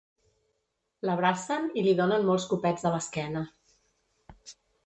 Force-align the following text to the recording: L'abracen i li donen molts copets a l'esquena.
L'abracen 1.09 1.69
i 1.81 1.85
li 1.89 1.95
donen 2.01 2.27
molts 2.31 2.49
copets 2.55 2.89
a 2.91 2.95
l'esquena. 2.97 3.47